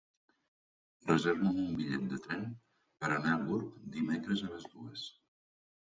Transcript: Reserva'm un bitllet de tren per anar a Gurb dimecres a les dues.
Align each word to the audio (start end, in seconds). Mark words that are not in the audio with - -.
Reserva'm 1.09 1.59
un 1.65 1.75
bitllet 1.81 2.07
de 2.13 2.19
tren 2.25 2.47
per 3.03 3.11
anar 3.19 3.35
a 3.35 3.45
Gurb 3.51 3.77
dimecres 3.99 4.43
a 4.49 4.51
les 4.55 4.69
dues. 4.73 5.05